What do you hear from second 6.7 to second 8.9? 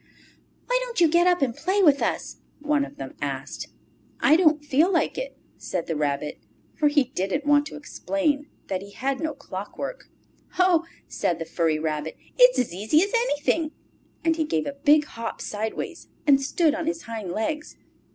for he didn't want to explain that